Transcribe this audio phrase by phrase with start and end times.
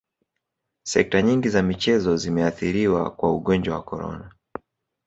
[0.83, 4.31] sekta nyingi za michezo zimeathiriwa kwa ugonjwa wa corona